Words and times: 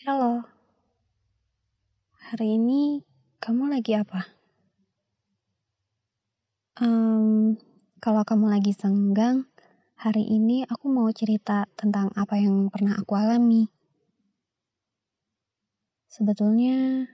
Halo. 0.00 0.40
Hari 2.32 2.56
ini 2.56 3.04
kamu 3.36 3.68
lagi 3.68 3.92
apa? 4.00 4.32
Mmm, 6.80 7.60
kalau 8.00 8.24
kamu 8.24 8.48
lagi 8.48 8.72
senggang, 8.72 9.44
hari 10.00 10.24
ini 10.24 10.64
aku 10.64 10.88
mau 10.88 11.04
cerita 11.12 11.68
tentang 11.76 12.08
apa 12.16 12.40
yang 12.40 12.72
pernah 12.72 12.96
aku 12.96 13.12
alami. 13.12 13.68
Sebetulnya 16.08 17.04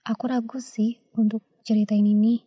aku 0.00 0.24
ragu 0.24 0.64
sih 0.64 0.96
untuk 1.20 1.44
ceritain 1.60 2.08
ini. 2.08 2.40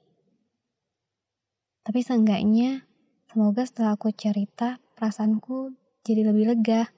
Tapi 1.85 2.01
seenggaknya 2.01 2.81
semoga 3.29 3.61
setelah 3.61 3.93
aku 3.93 4.09
cerita, 4.09 4.81
perasaanku 4.97 5.77
jadi 6.01 6.33
lebih 6.33 6.49
lega. 6.49 6.89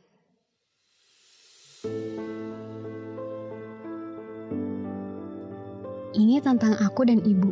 Ini 6.16 6.40
tentang 6.40 6.80
aku 6.80 7.04
dan 7.04 7.20
ibu. 7.28 7.52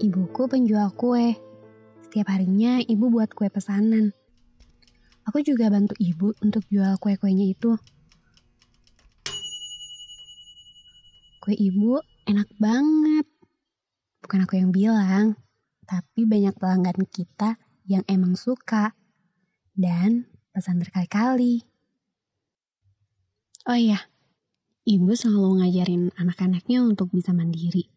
Ibuku 0.00 0.48
penjual 0.48 0.88
kue. 0.96 1.36
Setiap 2.08 2.32
harinya 2.32 2.80
ibu 2.80 3.12
buat 3.12 3.36
kue 3.36 3.52
pesanan. 3.52 4.16
Aku 5.28 5.44
juga 5.44 5.68
bantu 5.68 5.92
ibu 6.00 6.32
untuk 6.40 6.64
jual 6.72 6.96
kue-kuenya 6.96 7.52
itu. 7.52 7.76
Kue 11.44 11.52
ibu 11.52 12.00
enak 12.24 12.48
banget. 12.56 13.28
Bukan 14.24 14.48
aku 14.48 14.56
yang 14.56 14.72
bilang, 14.72 15.36
tapi 15.84 16.24
banyak 16.24 16.56
pelanggan 16.56 17.04
kita 17.12 17.60
yang 17.84 18.08
emang 18.08 18.40
suka 18.40 18.96
dan 19.76 20.24
pesan 20.56 20.80
berkali-kali. 20.80 21.69
Oh 23.68 23.76
iya, 23.76 24.00
ibu 24.88 25.12
selalu 25.12 25.60
ngajarin 25.60 26.08
anak-anaknya 26.16 26.80
untuk 26.80 27.12
bisa 27.12 27.36
mandiri. 27.36 27.92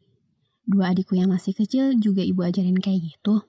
Dua 0.67 0.91
adikku 0.91 1.15
yang 1.15 1.31
masih 1.31 1.55
kecil 1.55 1.95
juga 2.03 2.19
ibu 2.19 2.43
ajarin 2.43 2.75
kayak 2.75 2.99
gitu. 2.99 3.47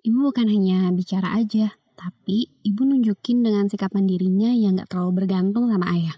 Ibu 0.00 0.32
bukan 0.32 0.48
hanya 0.48 0.88
bicara 0.96 1.36
aja, 1.36 1.76
tapi 1.92 2.48
ibu 2.64 2.88
nunjukin 2.88 3.44
dengan 3.44 3.68
sikap 3.68 3.92
mandirinya 3.92 4.48
yang 4.56 4.80
gak 4.80 4.96
terlalu 4.96 5.24
bergantung 5.24 5.68
sama 5.68 5.92
ayah. 5.92 6.16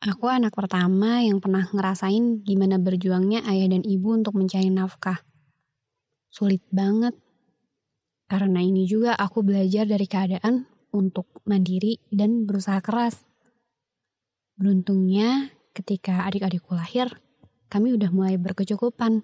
Aku 0.00 0.24
anak 0.32 0.56
pertama 0.56 1.20
yang 1.20 1.44
pernah 1.44 1.68
ngerasain 1.68 2.40
gimana 2.40 2.80
berjuangnya 2.80 3.44
ayah 3.44 3.68
dan 3.68 3.84
ibu 3.84 4.16
untuk 4.16 4.32
mencari 4.32 4.72
nafkah. 4.72 5.20
Sulit 6.32 6.64
banget. 6.72 7.12
Karena 8.24 8.64
ini 8.64 8.88
juga 8.88 9.12
aku 9.12 9.44
belajar 9.44 9.84
dari 9.84 10.08
keadaan 10.08 10.64
untuk 10.90 11.26
mandiri 11.46 11.98
dan 12.10 12.46
berusaha 12.46 12.78
keras. 12.82 13.18
Beruntungnya 14.60 15.48
ketika 15.72 16.28
adik-adikku 16.28 16.76
lahir, 16.76 17.08
kami 17.70 17.96
udah 17.96 18.10
mulai 18.12 18.36
berkecukupan. 18.36 19.22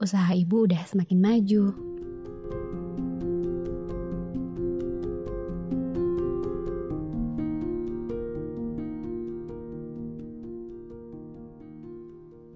Usaha 0.00 0.32
ibu 0.36 0.68
udah 0.68 0.82
semakin 0.84 1.18
maju. 1.22 1.64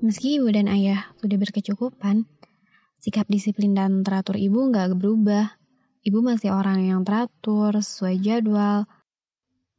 Meski 0.05 0.37
ibu 0.37 0.53
dan 0.53 0.69
ayah 0.69 1.09
sudah 1.25 1.41
berkecukupan, 1.41 2.29
sikap 3.01 3.25
disiplin 3.25 3.73
dan 3.73 4.05
teratur 4.05 4.37
ibu 4.37 4.69
nggak 4.69 5.01
berubah. 5.01 5.64
Ibu 6.05 6.21
masih 6.21 6.53
orang 6.53 6.85
yang 6.85 7.01
teratur, 7.01 7.73
sesuai 7.73 8.21
jadwal. 8.21 8.85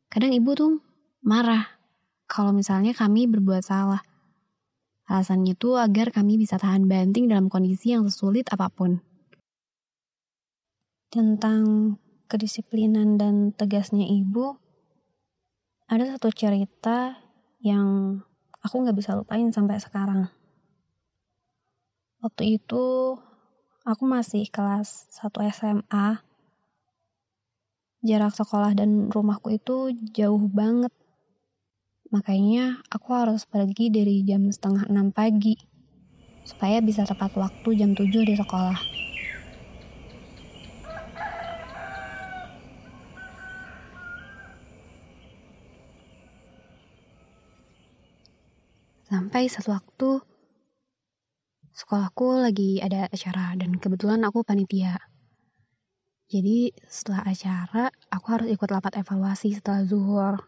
Kadang 0.09 0.33
ibu 0.33 0.57
tuh 0.57 0.81
marah 1.21 1.69
kalau 2.25 2.49
misalnya 2.49 2.97
kami 2.97 3.29
berbuat 3.29 3.61
salah. 3.61 4.01
Alasannya 5.05 5.53
tuh 5.53 5.77
agar 5.77 6.09
kami 6.09 6.41
bisa 6.41 6.57
tahan 6.57 6.89
banting 6.89 7.29
dalam 7.29 7.45
kondisi 7.45 7.93
yang 7.93 8.09
sesulit 8.09 8.49
apa 8.49 8.73
pun. 8.73 9.05
Tentang 11.13 11.93
kedisiplinan 12.25 13.21
dan 13.21 13.53
tegasnya 13.53 14.09
ibu, 14.09 14.57
ada 15.85 16.09
satu 16.09 16.33
cerita 16.33 17.21
yang 17.61 18.17
aku 18.65 18.81
nggak 18.81 18.97
bisa 18.97 19.13
lupain 19.13 19.53
sampai 19.53 19.77
sekarang. 19.77 20.25
Waktu 22.25 22.57
itu 22.57 23.13
aku 23.85 24.09
masih 24.09 24.49
kelas 24.49 25.13
1 25.13 25.45
SMA. 25.53 26.25
Jarak 28.01 28.33
sekolah 28.33 28.73
dan 28.73 29.13
rumahku 29.13 29.53
itu 29.53 29.93
jauh 30.09 30.41
banget. 30.49 30.89
Makanya 32.09 32.81
aku 32.89 33.13
harus 33.13 33.45
pergi 33.45 33.93
dari 33.93 34.25
jam 34.25 34.49
setengah 34.49 34.89
6 34.89 35.13
pagi. 35.13 35.53
Supaya 36.41 36.81
bisa 36.81 37.05
tepat 37.05 37.37
waktu 37.37 37.69
jam 37.77 37.93
7 37.93 38.25
di 38.25 38.33
sekolah. 38.33 38.77
Sampai 49.05 49.45
satu 49.45 49.69
waktu 49.77 50.34
sekolahku 51.85 52.41
lagi 52.41 52.81
ada 52.81 53.05
acara 53.05 53.53
dan 53.61 53.77
kebetulan 53.77 54.25
aku 54.25 54.41
panitia. 54.41 54.97
Jadi 56.25 56.73
setelah 56.89 57.21
acara 57.29 57.93
aku 58.09 58.25
harus 58.33 58.49
ikut 58.49 58.65
rapat 58.65 58.97
evaluasi 59.05 59.53
setelah 59.53 59.85
zuhur. 59.85 60.41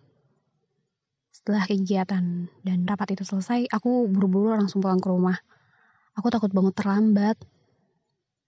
Setelah 1.30 1.70
kegiatan 1.70 2.50
dan 2.66 2.78
rapat 2.90 3.14
itu 3.14 3.22
selesai, 3.22 3.70
aku 3.70 4.10
buru-buru 4.10 4.58
langsung 4.58 4.82
pulang 4.82 4.98
ke 4.98 5.14
rumah. 5.14 5.38
Aku 6.18 6.34
takut 6.34 6.50
banget 6.50 6.74
terlambat. 6.74 7.38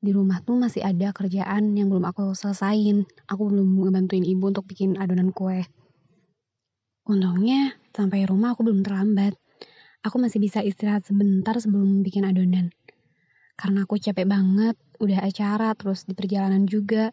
Di 0.02 0.10
rumah 0.10 0.42
tuh 0.42 0.58
masih 0.58 0.82
ada 0.82 1.14
kerjaan 1.14 1.78
yang 1.78 1.94
belum 1.94 2.10
aku 2.10 2.34
selesain. 2.34 3.06
Aku 3.30 3.54
belum 3.54 3.86
ngebantuin 3.86 4.26
ibu 4.26 4.50
untuk 4.50 4.66
bikin 4.66 4.98
adonan 4.98 5.30
kue. 5.30 5.62
Untungnya 7.06 7.78
sampai 7.94 8.26
rumah 8.26 8.58
aku 8.58 8.66
belum 8.66 8.82
terlambat. 8.82 9.38
Aku 10.02 10.18
masih 10.18 10.42
bisa 10.42 10.66
istirahat 10.66 11.06
sebentar 11.06 11.54
sebelum 11.62 12.02
bikin 12.02 12.26
adonan. 12.26 12.74
Karena 13.60 13.84
aku 13.84 14.00
capek 14.00 14.24
banget, 14.24 14.80
udah 15.04 15.20
acara 15.20 15.76
terus 15.76 16.08
di 16.08 16.16
perjalanan 16.16 16.64
juga. 16.64 17.12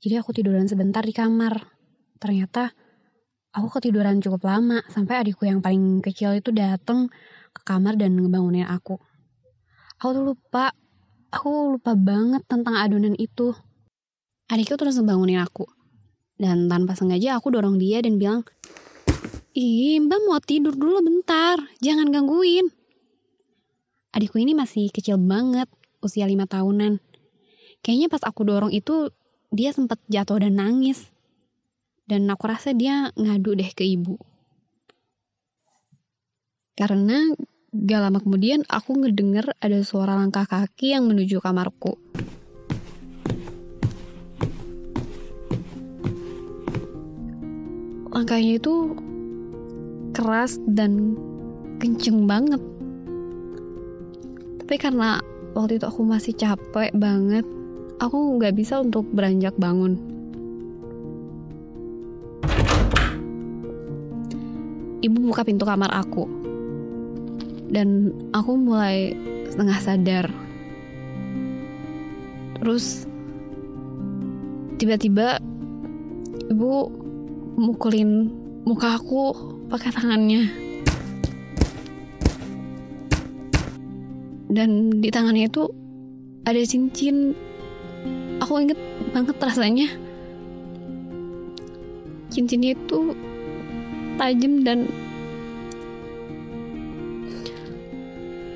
Jadi 0.00 0.16
aku 0.16 0.32
tiduran 0.32 0.64
sebentar 0.64 1.04
di 1.04 1.12
kamar. 1.12 1.52
Ternyata 2.16 2.72
aku 3.52 3.68
ketiduran 3.76 4.24
cukup 4.24 4.48
lama 4.48 4.80
sampai 4.88 5.20
adikku 5.20 5.44
yang 5.44 5.60
paling 5.60 6.00
kecil 6.00 6.32
itu 6.32 6.48
datang 6.48 7.12
ke 7.52 7.60
kamar 7.60 8.00
dan 8.00 8.16
ngebangunin 8.16 8.64
aku. 8.64 8.96
Aku 10.00 10.16
tuh 10.16 10.24
lupa, 10.32 10.72
aku 11.28 11.76
lupa 11.76 11.92
banget 11.92 12.40
tentang 12.48 12.80
adonan 12.80 13.12
itu. 13.20 13.52
Adikku 14.48 14.80
terus 14.80 14.96
ngebangunin 14.96 15.44
aku. 15.44 15.68
Dan 16.40 16.72
tanpa 16.72 16.96
sengaja 16.96 17.36
aku 17.36 17.52
dorong 17.52 17.76
dia 17.76 18.00
dan 18.00 18.16
bilang, 18.16 18.48
Ih, 19.56 20.00
mbak 20.04 20.20
mau 20.24 20.36
tidur 20.40 20.76
dulu 20.76 21.00
bentar, 21.00 21.56
jangan 21.80 22.12
gangguin. 22.12 22.75
Adikku 24.16 24.40
ini 24.40 24.56
masih 24.56 24.88
kecil 24.88 25.20
banget, 25.20 25.68
usia 26.00 26.24
lima 26.24 26.48
tahunan. 26.48 26.96
Kayaknya 27.84 28.08
pas 28.08 28.24
aku 28.24 28.48
dorong 28.48 28.72
itu, 28.72 29.12
dia 29.52 29.76
sempat 29.76 30.00
jatuh 30.08 30.40
dan 30.40 30.56
nangis. 30.56 31.04
Dan 32.08 32.24
aku 32.32 32.48
rasa 32.48 32.72
dia 32.72 33.12
ngadu 33.12 33.52
deh 33.52 33.68
ke 33.76 33.84
ibu. 33.84 34.16
Karena 36.72 37.28
gak 37.76 38.00
lama 38.08 38.16
kemudian 38.24 38.64
aku 38.64 38.96
ngedenger 39.04 39.52
ada 39.60 39.84
suara 39.84 40.16
langkah 40.16 40.48
kaki 40.48 40.96
yang 40.96 41.12
menuju 41.12 41.36
kamarku. 41.44 42.00
Langkahnya 48.16 48.64
itu 48.64 48.96
keras 50.16 50.56
dan 50.64 51.20
kenceng 51.76 52.24
banget. 52.24 52.75
Tapi 54.66 54.82
karena 54.82 55.22
waktu 55.54 55.78
itu 55.78 55.86
aku 55.86 56.02
masih 56.02 56.34
capek 56.34 56.90
banget, 56.90 57.46
aku 58.02 58.34
nggak 58.34 58.50
bisa 58.50 58.82
untuk 58.82 59.06
beranjak 59.14 59.54
bangun. 59.54 59.94
Ibu 65.06 65.16
buka 65.22 65.46
pintu 65.46 65.62
kamar 65.62 65.94
aku, 65.94 66.26
dan 67.70 68.10
aku 68.34 68.58
mulai 68.58 69.14
setengah 69.46 69.78
sadar. 69.78 70.26
Terus 72.58 73.06
tiba-tiba 74.82 75.38
ibu 76.50 76.90
mukulin 77.54 78.34
muka 78.66 78.98
aku 78.98 79.30
pakai 79.70 79.94
tangannya. 79.94 80.65
Dan 84.56 85.04
di 85.04 85.12
tangannya 85.12 85.52
itu 85.52 85.68
ada 86.48 86.58
cincin. 86.64 87.36
Aku 88.40 88.56
inget 88.56 88.80
banget 89.12 89.36
rasanya. 89.36 90.06
cincinnya 92.36 92.76
itu 92.76 93.16
tajam 94.20 94.60
dan 94.60 94.92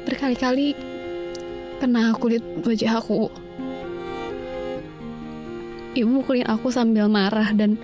berkali-kali 0.04 0.76
kena 1.80 2.12
kulit 2.20 2.44
wajah 2.60 3.00
aku. 3.00 3.32
Ibu 5.96 6.06
mukulin 6.06 6.44
aku 6.44 6.68
sambil 6.68 7.08
marah 7.08 7.56
dan 7.56 7.80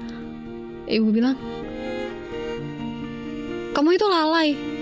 ibu 0.84 1.08
bilang, 1.10 1.40
kamu 3.72 3.96
itu 3.96 4.06
lalai. 4.06 4.75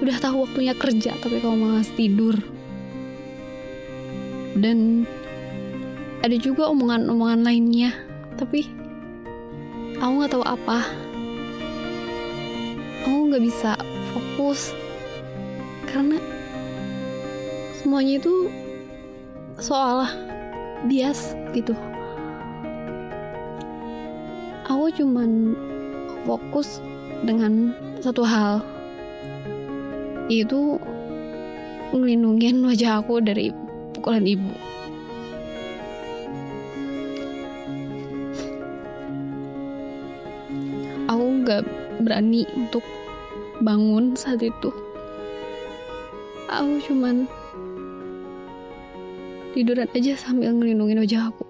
Udah 0.00 0.16
tahu 0.16 0.48
waktunya 0.48 0.72
kerja 0.72 1.12
tapi 1.20 1.44
kamu 1.44 1.56
malah 1.60 1.84
tidur. 1.92 2.36
Dan 4.56 5.04
ada 6.20 6.36
juga 6.36 6.68
omongan-omongan 6.72 7.44
lainnya, 7.44 7.92
tapi 8.40 8.68
aku 10.00 10.12
nggak 10.20 10.32
tahu 10.32 10.44
apa. 10.44 10.84
Aku 13.04 13.28
nggak 13.28 13.44
bisa 13.44 13.76
fokus 14.12 14.72
karena 15.88 16.16
semuanya 17.80 18.20
itu 18.20 18.52
soal 19.60 20.08
bias 20.88 21.36
gitu. 21.52 21.76
Aku 24.68 24.88
cuman 24.96 25.52
fokus 26.24 26.80
dengan 27.24 27.76
satu 28.00 28.24
hal 28.24 28.64
yaitu 30.30 30.78
ngelindungin 31.90 32.62
wajah 32.62 33.02
aku 33.02 33.18
dari 33.18 33.50
pukulan 33.98 34.22
ibu. 34.22 34.54
Aku 41.10 41.42
gak 41.42 41.66
berani 41.98 42.46
untuk 42.54 42.86
bangun 43.58 44.14
saat 44.14 44.38
itu. 44.38 44.70
Aku 46.46 46.78
cuman 46.86 47.26
tiduran 49.50 49.90
aja 49.90 50.14
sambil 50.14 50.54
ngelindungin 50.54 51.02
wajah 51.02 51.34
aku 51.34 51.49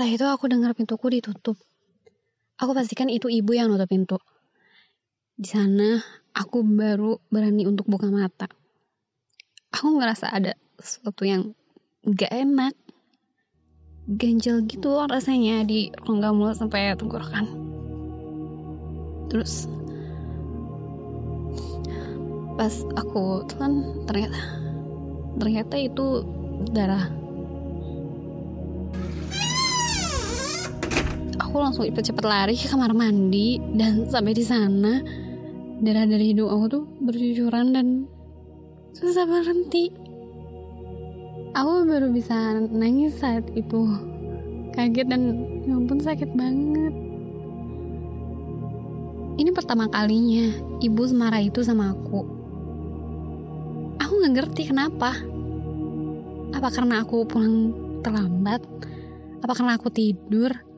Setelah 0.00 0.16
itu 0.16 0.28
aku 0.32 0.48
dengar 0.48 0.72
pintuku 0.72 1.12
ditutup. 1.12 1.60
Aku 2.56 2.72
pastikan 2.72 3.12
itu 3.12 3.28
ibu 3.28 3.52
yang 3.52 3.68
nutup 3.68 3.84
pintu. 3.84 4.16
Di 5.36 5.44
sana 5.44 6.00
aku 6.32 6.64
baru 6.64 7.20
berani 7.28 7.68
untuk 7.68 7.84
buka 7.84 8.08
mata. 8.08 8.48
Aku 9.68 10.00
ngerasa 10.00 10.32
ada 10.32 10.56
sesuatu 10.80 11.28
yang 11.28 11.52
gak 12.08 12.32
enak. 12.32 12.72
Ganjel 14.08 14.64
gitu 14.64 15.04
rasanya 15.04 15.68
di 15.68 15.92
rongga 15.92 16.32
mulut 16.32 16.56
sampai 16.56 16.96
tenggorokan. 16.96 17.44
Terus 19.28 19.68
pas 22.56 22.72
aku 22.96 23.44
telan 23.52 24.00
ternyata 24.08 24.40
ternyata 25.36 25.76
itu 25.76 26.24
darah 26.72 27.19
aku 31.50 31.58
langsung 31.58 31.82
cepet-cepet 31.82 32.22
lari 32.22 32.54
ke 32.54 32.70
kamar 32.70 32.94
mandi 32.94 33.58
dan 33.74 34.06
sampai 34.06 34.38
di 34.38 34.46
sana. 34.46 35.02
Darah 35.82 36.06
dari 36.06 36.30
hidung 36.30 36.46
aku 36.46 36.64
tuh 36.70 36.84
bercucuran 37.02 37.74
dan 37.74 37.86
susah 38.94 39.26
berhenti. 39.26 39.90
Aku 41.58 41.90
baru 41.90 42.14
bisa 42.14 42.54
nangis 42.70 43.18
saat 43.18 43.50
itu. 43.58 43.82
Kaget 44.78 45.10
dan 45.10 45.22
ya 45.66 45.74
ampun 45.74 45.98
sakit 45.98 46.30
banget. 46.38 46.94
Ini 49.42 49.50
pertama 49.50 49.90
kalinya 49.90 50.54
ibu 50.78 51.02
semarah 51.02 51.42
itu 51.42 51.66
sama 51.66 51.98
aku. 51.98 52.30
Aku 53.98 54.22
nggak 54.22 54.34
ngerti 54.38 54.70
kenapa. 54.70 55.18
Apa 56.54 56.70
karena 56.70 57.02
aku 57.02 57.26
pulang 57.26 57.74
terlambat? 58.06 58.62
Apa 59.42 59.58
karena 59.58 59.74
aku 59.74 59.90
tidur 59.90 60.69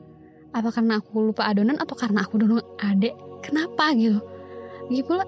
apa 0.53 0.69
karena 0.69 1.01
aku 1.01 1.33
lupa 1.33 1.49
adonan 1.49 1.81
atau 1.81 1.97
karena 1.97 2.21
aku 2.21 2.37
dulu 2.37 2.61
adek 2.77 3.17
kenapa 3.41 3.89
gitu? 3.97 4.21
Lagi 4.85 5.01
pula 5.01 5.25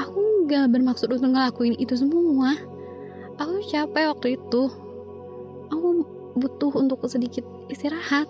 aku 0.00 0.48
gak 0.48 0.72
bermaksud 0.72 1.12
untuk 1.12 1.28
ngelakuin 1.36 1.76
itu 1.76 1.92
semua. 1.92 2.56
Aku 3.36 3.60
capek 3.68 4.08
waktu 4.16 4.40
itu. 4.40 4.62
Aku 5.68 5.86
butuh 6.40 6.72
untuk 6.72 7.04
sedikit 7.04 7.44
istirahat. 7.68 8.24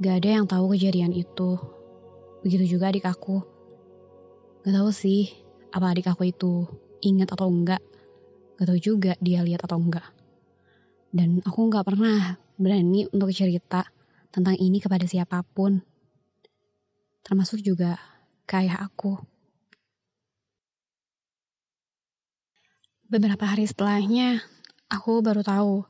Gak 0.00 0.24
ada 0.24 0.30
yang 0.40 0.46
tahu 0.48 0.72
kejadian 0.72 1.12
itu. 1.12 1.60
Begitu 2.40 2.74
juga 2.74 2.88
adik 2.88 3.04
aku. 3.04 3.59
Gak 4.60 4.76
tahu 4.76 4.92
sih, 4.92 5.32
apa 5.72 5.96
adik 5.96 6.12
aku 6.12 6.28
itu 6.28 6.68
ingat 7.00 7.32
atau 7.32 7.48
enggak. 7.48 7.80
Gak 8.60 8.68
tahu 8.68 8.76
juga 8.76 9.16
dia 9.16 9.40
lihat 9.40 9.64
atau 9.64 9.80
enggak. 9.80 10.04
Dan 11.08 11.40
aku 11.48 11.72
gak 11.72 11.88
pernah 11.88 12.36
berani 12.60 13.08
untuk 13.08 13.32
cerita 13.32 13.88
tentang 14.28 14.60
ini 14.60 14.76
kepada 14.76 15.08
siapa 15.08 15.40
pun. 15.40 15.80
Termasuk 17.24 17.64
juga 17.64 17.96
ke 18.44 18.60
ayah 18.60 18.84
aku. 18.84 19.16
Beberapa 23.08 23.48
hari 23.48 23.64
setelahnya, 23.64 24.44
aku 24.92 25.24
baru 25.24 25.40
tahu. 25.40 25.88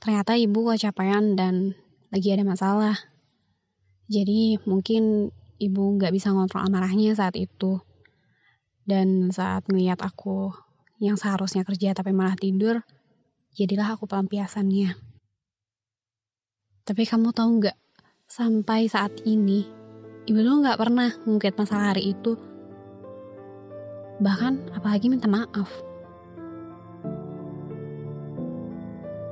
Ternyata 0.00 0.40
ibu 0.40 0.72
kecapean 0.72 1.36
dan 1.36 1.76
lagi 2.08 2.32
ada 2.32 2.48
masalah. 2.48 2.96
Jadi 4.08 4.56
mungkin 4.64 5.28
ibu 5.60 5.82
gak 6.00 6.16
bisa 6.16 6.32
ngontrol 6.32 6.64
amarahnya 6.64 7.12
saat 7.12 7.36
itu. 7.36 7.85
Dan 8.86 9.34
saat 9.34 9.66
ngeliat 9.66 9.98
aku 9.98 10.54
yang 11.02 11.18
seharusnya 11.18 11.66
kerja 11.66 11.90
tapi 11.90 12.14
malah 12.14 12.38
tidur, 12.38 12.86
jadilah 13.58 13.98
aku 13.98 14.06
pelampiasannya. 14.06 14.94
Tapi 16.86 17.02
kamu 17.02 17.34
tahu 17.34 17.50
nggak, 17.58 17.74
sampai 18.30 18.86
saat 18.86 19.10
ini, 19.26 19.66
ibu 20.30 20.38
tuh 20.38 20.62
nggak 20.62 20.78
pernah 20.78 21.10
ngungkit 21.26 21.58
masalah 21.58 21.90
hari 21.90 22.14
itu. 22.14 22.38
Bahkan 24.22 24.70
apalagi 24.70 25.10
minta 25.10 25.26
maaf. 25.26 25.66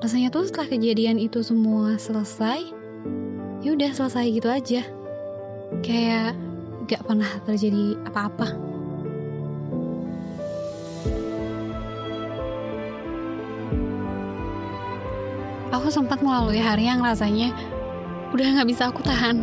Rasanya 0.03 0.35
tuh 0.35 0.51
setelah 0.51 0.69
kejadian 0.69 1.23
itu 1.23 1.47
semua 1.47 1.95
selesai, 1.95 2.61
ya 3.63 3.71
udah 3.71 3.91
selesai 3.95 4.35
gitu 4.35 4.51
aja. 4.51 4.83
Kayak 5.81 6.37
gak 6.85 7.07
pernah 7.09 7.31
terjadi 7.49 7.97
apa-apa. 8.05 8.74
Aku 15.75 15.91
sempat 15.91 16.23
melalui 16.23 16.63
hari 16.63 16.87
yang 16.87 17.03
rasanya 17.03 17.51
udah 18.31 18.47
nggak 18.47 18.69
bisa 18.71 18.95
aku 18.95 19.03
tahan. 19.03 19.43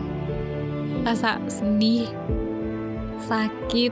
Rasa 1.04 1.44
sedih 1.52 2.08
sakit 3.28 3.92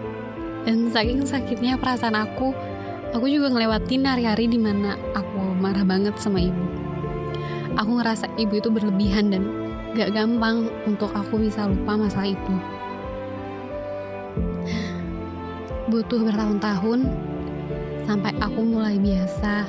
dan 0.63 0.87
saking 0.87 1.27
sakitnya 1.27 1.75
perasaan 1.75 2.15
aku 2.15 2.55
aku 3.11 3.25
juga 3.27 3.51
ngelewatin 3.51 4.07
hari-hari 4.07 4.47
di 4.47 4.59
mana 4.61 4.95
aku 5.17 5.39
marah 5.59 5.83
banget 5.83 6.15
sama 6.15 6.39
ibu. 6.39 6.63
Aku 7.75 7.99
ngerasa 7.99 8.31
ibu 8.39 8.59
itu 8.59 8.71
berlebihan 8.71 9.31
dan 9.31 9.43
gak 9.95 10.11
gampang 10.11 10.67
untuk 10.83 11.09
aku 11.15 11.39
bisa 11.39 11.67
lupa 11.67 11.95
masalah 11.95 12.31
itu. 12.35 12.55
Butuh 15.89 16.21
bertahun-tahun 16.21 17.07
sampai 18.05 18.33
aku 18.43 18.61
mulai 18.61 18.99
biasa 19.01 19.65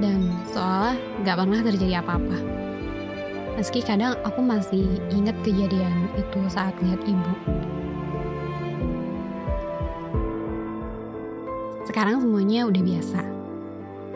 dan 0.00 0.28
seolah 0.52 0.96
gak 1.24 1.36
pernah 1.40 1.60
terjadi 1.64 2.04
apa-apa. 2.04 2.38
Meski 3.56 3.80
kadang 3.80 4.20
aku 4.20 4.44
masih 4.44 5.00
ingat 5.08 5.32
kejadian 5.40 6.12
itu 6.20 6.40
saat 6.52 6.76
lihat 6.84 7.00
ibu. 7.08 7.32
Sekarang 11.88 12.20
semuanya 12.20 12.68
udah 12.68 12.82
biasa. 12.84 13.20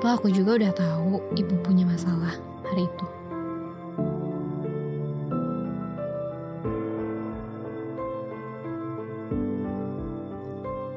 Toh 0.04 0.12
aku 0.12 0.28
juga 0.28 0.60
udah 0.60 0.72
tahu 0.76 1.24
ibu 1.40 1.54
punya 1.64 1.88
masalah 1.88 2.36
hari 2.68 2.84
itu. 2.84 3.06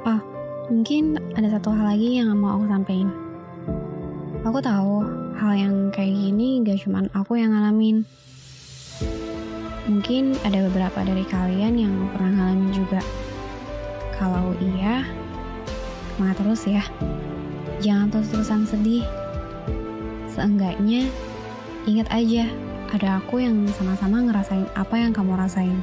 Oh, 0.04 0.20
mungkin 0.68 1.16
ada 1.40 1.48
satu 1.56 1.72
hal 1.72 1.96
lagi 1.96 2.20
yang 2.20 2.36
mau 2.36 2.60
aku 2.60 2.68
sampaikan. 2.68 3.23
Aku 4.44 4.60
tahu 4.60 5.00
hal 5.40 5.56
yang 5.56 5.88
kayak 5.96 6.20
gini 6.20 6.60
gak 6.68 6.84
cuman 6.84 7.08
aku 7.16 7.40
yang 7.40 7.56
ngalamin. 7.56 8.04
Mungkin 9.88 10.36
ada 10.44 10.68
beberapa 10.68 11.00
dari 11.08 11.24
kalian 11.24 11.80
yang 11.80 11.96
pernah 12.12 12.44
ngalamin 12.52 12.76
juga. 12.76 13.00
Kalau 14.20 14.52
iya, 14.60 15.08
semangat 16.12 16.44
terus 16.44 16.62
ya. 16.68 16.84
Jangan 17.80 18.12
terus-terusan 18.12 18.68
sedih. 18.68 19.08
Seenggaknya, 20.28 21.08
ingat 21.88 22.12
aja, 22.12 22.44
ada 22.92 23.24
aku 23.24 23.40
yang 23.40 23.64
sama-sama 23.80 24.28
ngerasain 24.28 24.68
apa 24.76 25.00
yang 25.00 25.16
kamu 25.16 25.40
rasain. 25.40 25.80